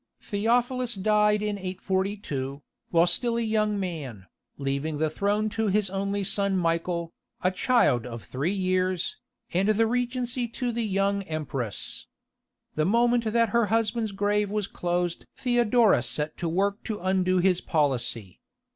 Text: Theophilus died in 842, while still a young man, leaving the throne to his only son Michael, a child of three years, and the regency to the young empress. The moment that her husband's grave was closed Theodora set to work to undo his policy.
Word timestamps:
Theophilus 0.19 0.95
died 0.95 1.43
in 1.43 1.59
842, 1.59 2.63
while 2.89 3.05
still 3.05 3.37
a 3.37 3.41
young 3.41 3.79
man, 3.79 4.25
leaving 4.57 4.97
the 4.97 5.11
throne 5.11 5.47
to 5.49 5.67
his 5.67 5.91
only 5.91 6.23
son 6.23 6.57
Michael, 6.57 7.13
a 7.43 7.51
child 7.51 8.07
of 8.07 8.23
three 8.23 8.51
years, 8.51 9.17
and 9.53 9.69
the 9.69 9.85
regency 9.85 10.47
to 10.47 10.71
the 10.71 10.81
young 10.81 11.21
empress. 11.25 12.07
The 12.73 12.83
moment 12.85 13.25
that 13.25 13.49
her 13.49 13.67
husband's 13.67 14.11
grave 14.11 14.49
was 14.49 14.65
closed 14.65 15.25
Theodora 15.37 16.01
set 16.01 16.35
to 16.37 16.49
work 16.49 16.83
to 16.85 16.99
undo 16.99 17.37
his 17.37 17.61
policy. 17.61 18.39